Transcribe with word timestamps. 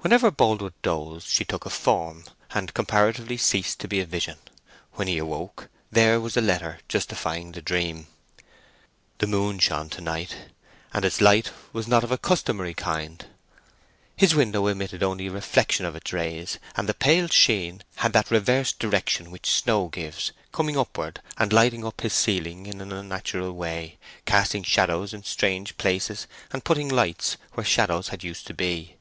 Whenever 0.00 0.32
Boldwood 0.32 0.74
dozed 0.82 1.28
she 1.28 1.44
took 1.44 1.64
a 1.64 1.70
form, 1.70 2.24
and 2.50 2.74
comparatively 2.74 3.36
ceased 3.36 3.78
to 3.78 3.86
be 3.86 4.00
a 4.00 4.04
vision: 4.04 4.38
when 4.94 5.06
he 5.06 5.18
awoke 5.18 5.68
there 5.88 6.18
was 6.18 6.34
the 6.34 6.40
letter 6.40 6.80
justifying 6.88 7.52
the 7.52 7.62
dream. 7.62 8.08
The 9.18 9.28
moon 9.28 9.60
shone 9.60 9.88
to 9.90 10.00
night, 10.00 10.34
and 10.92 11.04
its 11.04 11.20
light 11.20 11.52
was 11.72 11.86
not 11.86 12.02
of 12.02 12.10
a 12.10 12.18
customary 12.18 12.74
kind. 12.74 13.24
His 14.16 14.34
window 14.34 14.66
admitted 14.66 15.00
only 15.00 15.28
a 15.28 15.30
reflection 15.30 15.86
of 15.86 15.94
its 15.94 16.12
rays, 16.12 16.58
and 16.76 16.88
the 16.88 16.92
pale 16.92 17.28
sheen 17.28 17.84
had 17.98 18.12
that 18.14 18.32
reversed 18.32 18.80
direction 18.80 19.30
which 19.30 19.48
snow 19.52 19.86
gives, 19.86 20.32
coming 20.50 20.76
upward 20.76 21.22
and 21.38 21.52
lighting 21.52 21.84
up 21.86 22.00
his 22.00 22.14
ceiling 22.14 22.66
in 22.66 22.80
an 22.80 22.90
unnatural 22.90 23.52
way, 23.52 23.96
casting 24.26 24.64
shadows 24.64 25.14
in 25.14 25.22
strange 25.22 25.76
places, 25.76 26.26
and 26.50 26.64
putting 26.64 26.88
lights 26.88 27.36
where 27.52 27.64
shadows 27.64 28.08
had 28.08 28.24
used 28.24 28.44
to 28.48 28.54
be. 28.54 28.96